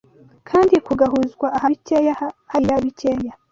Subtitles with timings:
[0.49, 2.13] kandi kugahuzwa Aha bikeya,
[2.51, 3.33] hariya bikeya.